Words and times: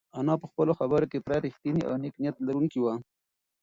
انا 0.19 0.33
په 0.41 0.45
خپلو 0.51 0.71
خبرو 0.79 1.09
کې 1.11 1.23
پوره 1.23 1.37
رښتینې 1.45 1.81
او 1.89 1.93
نېک 2.01 2.15
نیت 2.21 2.35
لرونکې 2.47 2.79
وه. 2.81 2.93